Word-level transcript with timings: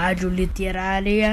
Rádio 0.00 0.30
Literária. 0.30 1.28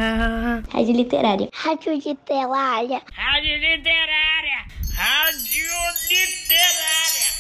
Rádio 0.70 0.94
Literária. 0.94 1.50
Rádio 1.54 1.94
Literária. 1.94 3.02
Rádio 3.14 3.56
Literária. 3.56 4.66
Rádio 4.94 5.70
Literária. 6.10 7.32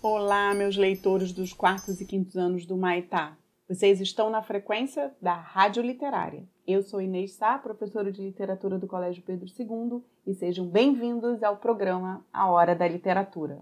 Olá, 0.00 0.54
meus 0.54 0.76
leitores 0.76 1.32
dos 1.32 1.52
quartos 1.52 2.00
e 2.00 2.06
quintos 2.06 2.36
anos 2.36 2.64
do 2.64 2.76
Maitá. 2.76 3.36
Vocês 3.68 4.00
estão 4.00 4.30
na 4.30 4.42
frequência 4.42 5.12
da 5.20 5.34
Rádio 5.34 5.82
Literária. 5.82 6.44
Eu 6.64 6.84
sou 6.84 7.02
Inês 7.02 7.32
Sá, 7.32 7.58
professora 7.58 8.12
de 8.12 8.22
literatura 8.22 8.78
do 8.78 8.86
Colégio 8.86 9.24
Pedro 9.24 9.46
II, 9.58 10.04
e 10.24 10.34
sejam 10.34 10.68
bem-vindos 10.68 11.42
ao 11.42 11.56
programa 11.56 12.24
A 12.32 12.48
Hora 12.48 12.76
da 12.76 12.86
Literatura. 12.86 13.60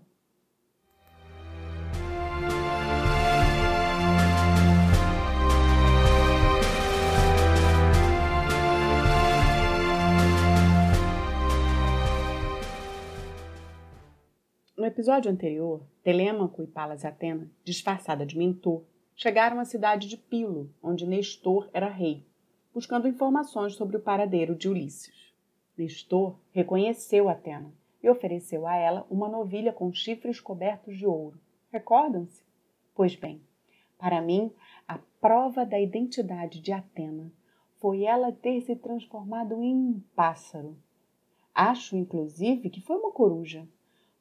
Episódio 15.03 15.33
anterior, 15.33 15.83
Telêmaco 16.05 16.63
e 16.63 16.67
Palas 16.69 17.05
Atena, 17.05 17.51
disfarçada 17.65 18.25
de 18.25 18.39
mentor, 18.39 18.85
chegaram 19.17 19.59
à 19.59 19.65
cidade 19.65 20.07
de 20.07 20.17
Pilo, 20.17 20.73
onde 20.81 21.09
Nestor 21.09 21.69
era 21.73 21.89
rei, 21.89 22.25
buscando 22.73 23.09
informações 23.09 23.75
sobre 23.75 23.97
o 23.97 24.01
paradeiro 24.01 24.55
de 24.55 24.69
Ulisses. 24.69 25.35
Nestor 25.77 26.39
reconheceu 26.53 27.29
Atena 27.29 27.75
e 28.01 28.09
ofereceu 28.09 28.65
a 28.65 28.77
ela 28.77 29.05
uma 29.11 29.29
novilha 29.29 29.73
com 29.73 29.93
chifres 29.93 30.39
cobertos 30.39 30.97
de 30.97 31.05
ouro. 31.05 31.37
Recordam-se? 31.73 32.45
Pois 32.95 33.17
bem, 33.17 33.43
para 33.99 34.23
mim, 34.23 34.53
a 34.87 35.01
prova 35.21 35.67
da 35.67 35.81
identidade 35.81 36.61
de 36.61 36.71
Atena 36.71 37.29
foi 37.81 38.05
ela 38.05 38.31
ter 38.31 38.61
se 38.61 38.77
transformado 38.77 39.61
em 39.61 39.75
um 39.75 40.01
pássaro. 40.15 40.77
Acho, 41.53 41.97
inclusive, 41.97 42.71
que 42.71 42.81
foi 42.81 42.97
uma 42.99 43.11
coruja 43.11 43.67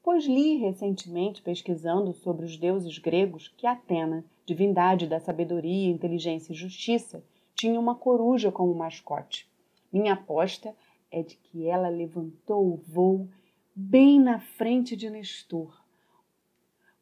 pois 0.03 0.25
li 0.25 0.57
recentemente, 0.57 1.41
pesquisando 1.41 2.13
sobre 2.13 2.45
os 2.45 2.57
deuses 2.57 2.97
gregos, 2.97 3.47
que 3.57 3.67
Atena, 3.67 4.25
divindade 4.45 5.07
da 5.07 5.19
sabedoria, 5.19 5.89
inteligência 5.91 6.53
e 6.53 6.55
justiça, 6.55 7.23
tinha 7.53 7.79
uma 7.79 7.95
coruja 7.95 8.51
como 8.51 8.73
mascote. 8.73 9.49
Minha 9.91 10.13
aposta 10.13 10.75
é 11.11 11.21
de 11.21 11.35
que 11.35 11.67
ela 11.67 11.89
levantou 11.89 12.73
o 12.73 12.77
voo 12.77 13.29
bem 13.75 14.19
na 14.19 14.39
frente 14.39 14.95
de 14.95 15.09
Nestor, 15.09 15.79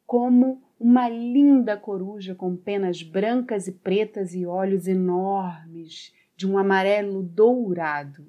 como 0.06 0.62
uma 0.78 1.08
linda 1.08 1.76
coruja 1.76 2.34
com 2.34 2.56
penas 2.56 3.02
brancas 3.02 3.68
e 3.68 3.72
pretas 3.72 4.34
e 4.34 4.44
olhos 4.46 4.86
enormes 4.88 6.12
de 6.36 6.48
um 6.48 6.58
amarelo 6.58 7.22
dourado. 7.22 8.26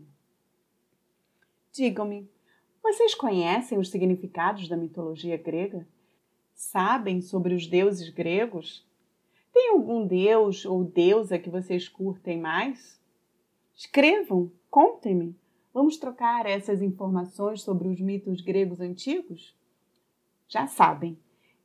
Digam-me, 1.72 2.30
vocês 2.84 3.14
conhecem 3.14 3.78
os 3.78 3.90
significados 3.90 4.68
da 4.68 4.76
mitologia 4.76 5.38
grega? 5.38 5.88
Sabem 6.54 7.22
sobre 7.22 7.54
os 7.54 7.68
deuses 7.68 8.10
gregos? 8.10 8.86
Tem 9.54 9.72
algum 9.72 10.06
deus 10.06 10.66
ou 10.66 10.84
deusa 10.84 11.40
que 11.40 11.50
vocês 11.50 11.88
curtem 11.88 12.40
mais? 12.40 13.00
Escrevam, 13.76 14.52
contem-me. 14.70 15.36
Vamos 15.74 15.98
trocar 15.98 16.46
essas 16.46 16.82
informações 16.82 17.62
sobre 17.62 17.88
os 17.88 18.00
mitos 18.00 18.42
gregos 18.42 18.82
antigos? 18.82 19.56
Já 20.48 20.68
sabem, 20.68 21.18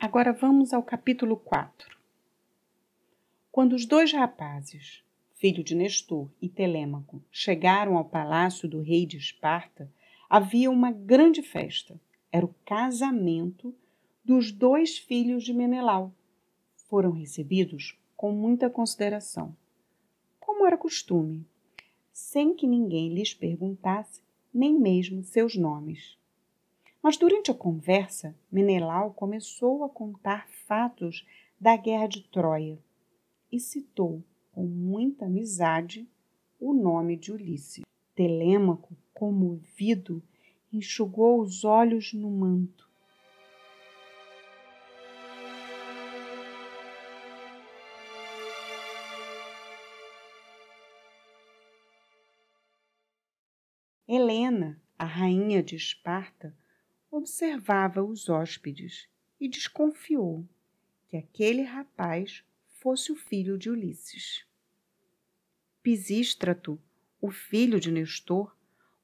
Agora 0.00 0.32
vamos 0.32 0.72
ao 0.72 0.80
capítulo 0.80 1.36
4. 1.36 1.98
Quando 3.50 3.72
os 3.72 3.84
dois 3.84 4.12
rapazes, 4.12 5.02
filho 5.34 5.64
de 5.64 5.74
Nestor 5.74 6.30
e 6.40 6.48
Telêmaco, 6.48 7.20
chegaram 7.32 7.98
ao 7.98 8.04
palácio 8.04 8.68
do 8.68 8.80
rei 8.80 9.04
de 9.04 9.16
Esparta, 9.16 9.92
havia 10.30 10.70
uma 10.70 10.92
grande 10.92 11.42
festa. 11.42 12.00
Era 12.30 12.46
o 12.46 12.54
casamento 12.64 13.74
dos 14.24 14.52
dois 14.52 14.98
filhos 14.98 15.42
de 15.42 15.52
Menelau. 15.52 16.14
Foram 16.88 17.10
recebidos 17.10 17.98
com 18.16 18.30
muita 18.30 18.70
consideração, 18.70 19.56
como 20.38 20.64
era 20.64 20.78
costume, 20.78 21.44
sem 22.12 22.54
que 22.54 22.68
ninguém 22.68 23.12
lhes 23.12 23.34
perguntasse 23.34 24.22
nem 24.54 24.78
mesmo 24.78 25.24
seus 25.24 25.56
nomes. 25.56 26.16
Mas 27.08 27.16
durante 27.16 27.50
a 27.50 27.54
conversa, 27.54 28.36
Menelau 28.52 29.14
começou 29.14 29.82
a 29.82 29.88
contar 29.88 30.46
fatos 30.66 31.26
da 31.58 31.74
guerra 31.74 32.06
de 32.06 32.22
Troia 32.28 32.78
e 33.50 33.58
citou 33.58 34.22
com 34.52 34.64
muita 34.64 35.24
amizade 35.24 36.06
o 36.60 36.74
nome 36.74 37.16
de 37.16 37.32
Ulisses. 37.32 37.82
Telêmaco, 38.14 38.94
comovido, 39.14 40.22
enxugou 40.70 41.40
os 41.40 41.64
olhos 41.64 42.12
no 42.12 42.30
manto. 42.30 42.86
Helena, 54.06 54.78
a 54.98 55.06
rainha 55.06 55.62
de 55.62 55.74
Esparta, 55.74 56.54
observava 57.18 58.02
os 58.02 58.28
hóspedes 58.28 59.08
e 59.40 59.48
desconfiou 59.48 60.46
que 61.08 61.16
aquele 61.16 61.62
rapaz 61.62 62.44
fosse 62.66 63.10
o 63.10 63.16
filho 63.16 63.58
de 63.58 63.68
Ulisses. 63.70 64.46
Pisístrato, 65.82 66.80
o 67.20 67.30
filho 67.30 67.80
de 67.80 67.90
Nestor, 67.90 68.56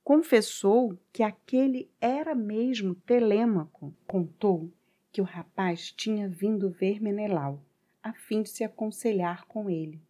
confessou 0.02 0.98
que 1.12 1.22
aquele 1.22 1.90
era 2.00 2.34
mesmo 2.34 2.94
Telêmaco. 2.94 3.94
Contou 4.06 4.72
que 5.10 5.20
o 5.20 5.24
rapaz 5.24 5.90
tinha 5.90 6.28
vindo 6.28 6.70
ver 6.70 7.00
Menelau, 7.00 7.64
a 8.02 8.12
fim 8.12 8.42
de 8.42 8.50
se 8.50 8.62
aconselhar 8.64 9.46
com 9.46 9.70
ele, 9.70 10.00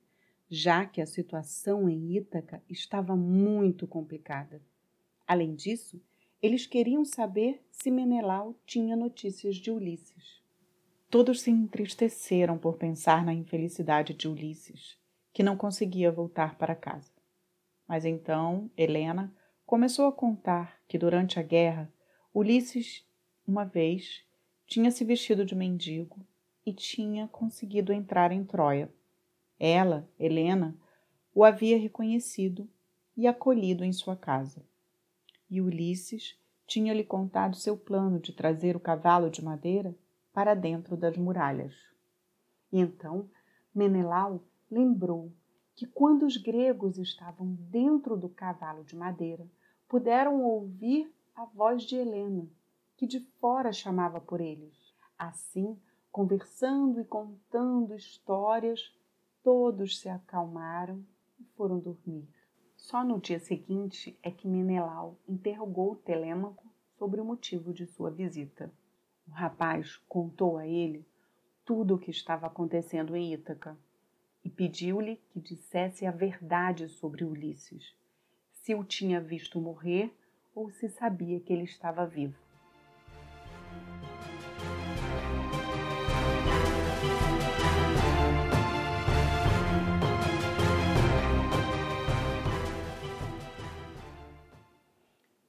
já 0.50 0.84
que 0.84 1.00
a 1.00 1.06
situação 1.06 1.88
em 1.88 2.16
Ítaca 2.16 2.62
estava 2.68 3.14
muito 3.14 3.86
complicada. 3.86 4.60
Além 5.26 5.54
disso, 5.54 6.02
eles 6.42 6.66
queriam 6.66 7.04
saber 7.04 7.64
se 7.70 7.90
Menelau 7.90 8.54
tinha 8.66 8.94
notícias 8.94 9.56
de 9.56 9.70
Ulisses. 9.70 10.42
Todos 11.08 11.40
se 11.40 11.50
entristeceram 11.50 12.58
por 12.58 12.76
pensar 12.76 13.24
na 13.24 13.32
infelicidade 13.32 14.12
de 14.12 14.28
Ulisses, 14.28 14.98
que 15.32 15.42
não 15.42 15.56
conseguia 15.56 16.12
voltar 16.12 16.58
para 16.58 16.74
casa. 16.74 17.10
Mas 17.88 18.04
então 18.04 18.70
Helena 18.76 19.34
começou 19.64 20.06
a 20.06 20.12
contar 20.12 20.80
que 20.86 20.98
durante 20.98 21.38
a 21.38 21.42
guerra 21.42 21.90
Ulisses, 22.34 23.06
uma 23.46 23.64
vez, 23.64 24.24
tinha 24.66 24.90
se 24.90 25.04
vestido 25.04 25.44
de 25.44 25.54
mendigo 25.54 26.26
e 26.66 26.72
tinha 26.72 27.28
conseguido 27.28 27.92
entrar 27.92 28.32
em 28.32 28.44
Troia. 28.44 28.92
Ela, 29.58 30.08
Helena, 30.18 30.76
o 31.34 31.44
havia 31.44 31.78
reconhecido 31.78 32.68
e 33.16 33.26
acolhido 33.26 33.84
em 33.84 33.92
sua 33.92 34.16
casa 34.16 34.62
e 35.50 35.60
Ulisses 35.60 36.38
tinha-lhe 36.66 37.04
contado 37.04 37.56
seu 37.56 37.76
plano 37.76 38.18
de 38.18 38.32
trazer 38.32 38.76
o 38.76 38.80
cavalo 38.80 39.30
de 39.30 39.44
madeira 39.44 39.94
para 40.32 40.54
dentro 40.54 40.96
das 40.96 41.16
muralhas. 41.16 41.74
E 42.72 42.80
então 42.80 43.28
Menelau 43.74 44.44
lembrou 44.70 45.32
que 45.74 45.86
quando 45.86 46.24
os 46.24 46.36
gregos 46.36 46.98
estavam 46.98 47.54
dentro 47.70 48.16
do 48.16 48.28
cavalo 48.28 48.84
de 48.84 48.96
madeira, 48.96 49.46
puderam 49.88 50.42
ouvir 50.42 51.12
a 51.34 51.44
voz 51.44 51.82
de 51.82 51.96
Helena, 51.96 52.48
que 52.96 53.06
de 53.06 53.20
fora 53.40 53.72
chamava 53.72 54.20
por 54.20 54.40
eles. 54.40 54.74
Assim, 55.18 55.78
conversando 56.10 57.00
e 57.00 57.04
contando 57.04 57.94
histórias, 57.94 58.92
todos 59.42 60.00
se 60.00 60.08
acalmaram 60.08 61.04
e 61.38 61.44
foram 61.56 61.78
dormir. 61.78 62.28
Só 62.84 63.02
no 63.02 63.18
dia 63.18 63.40
seguinte 63.40 64.14
é 64.22 64.30
que 64.30 64.46
Menelau 64.46 65.16
interrogou 65.26 65.96
Telêmaco 65.96 66.70
sobre 66.98 67.18
o 67.18 67.24
motivo 67.24 67.72
de 67.72 67.86
sua 67.86 68.10
visita. 68.10 68.70
O 69.26 69.30
rapaz 69.30 69.96
contou 70.06 70.58
a 70.58 70.66
ele 70.66 71.02
tudo 71.64 71.94
o 71.94 71.98
que 71.98 72.10
estava 72.10 72.46
acontecendo 72.46 73.16
em 73.16 73.32
Ítaca 73.32 73.74
e 74.44 74.50
pediu-lhe 74.50 75.16
que 75.30 75.40
dissesse 75.40 76.04
a 76.04 76.10
verdade 76.10 76.86
sobre 76.90 77.24
Ulisses, 77.24 77.96
se 78.52 78.74
o 78.74 78.84
tinha 78.84 79.18
visto 79.18 79.58
morrer 79.58 80.14
ou 80.54 80.70
se 80.70 80.90
sabia 80.90 81.40
que 81.40 81.54
ele 81.54 81.64
estava 81.64 82.04
vivo. 82.04 82.43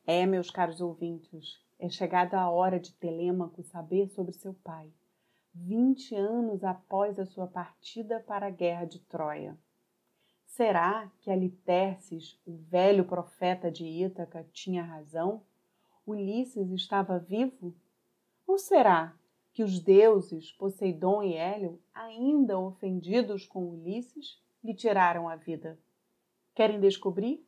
É, 0.08 0.24
meus 0.28 0.52
caros 0.52 0.82
ouvintes, 0.82 1.60
é 1.80 1.90
chegada 1.90 2.40
a 2.40 2.48
hora 2.48 2.80
de 2.80 2.94
Telêmaco 2.94 3.64
saber 3.64 4.08
sobre 4.10 4.34
seu 4.34 4.54
pai, 4.54 4.94
vinte 5.52 6.14
anos 6.14 6.64
após 6.64 7.18
a 7.18 7.26
sua 7.26 7.48
partida 7.48 8.20
para 8.20 8.46
a 8.46 8.52
guerra 8.52 8.86
de 8.86 9.00
Troia. 9.00 9.58
Será 10.46 11.12
que 11.22 11.32
Aliterces, 11.32 12.40
o 12.46 12.56
velho 12.56 13.06
profeta 13.06 13.72
de 13.72 13.84
Ítaca, 13.84 14.48
tinha 14.54 14.84
razão? 14.84 15.42
Ulisses 16.06 16.70
estava 16.70 17.18
vivo? 17.18 17.76
Ou 18.46 18.60
será 18.60 19.18
que 19.54 19.64
os 19.64 19.80
deuses 19.80 20.52
Poseidon 20.52 21.24
e 21.24 21.34
Hélio, 21.34 21.82
ainda 21.92 22.60
ofendidos 22.60 23.48
com 23.48 23.66
Ulisses, 23.72 24.40
lhe 24.64 24.76
tiraram 24.76 25.28
a 25.28 25.36
vida? 25.36 25.80
Querem 26.54 26.80
descobrir? 26.80 27.44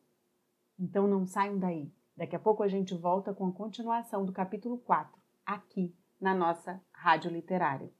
Então 0.76 1.06
não 1.06 1.24
saiam 1.24 1.56
daí. 1.56 1.88
Daqui 2.18 2.34
a 2.34 2.38
pouco 2.40 2.64
a 2.64 2.68
gente 2.68 2.96
volta 2.96 3.32
com 3.32 3.46
a 3.46 3.52
continuação 3.52 4.24
do 4.24 4.32
capítulo 4.32 4.76
4, 4.78 5.16
aqui 5.46 5.96
na 6.20 6.34
nossa 6.34 6.82
Rádio 6.90 7.30
Literária. 7.30 7.92